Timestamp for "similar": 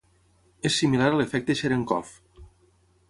0.83-1.11